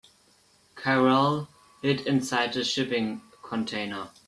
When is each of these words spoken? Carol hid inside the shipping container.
Carol 0.75 1.47
hid 1.83 2.07
inside 2.07 2.53
the 2.53 2.63
shipping 2.63 3.21
container. 3.43 4.09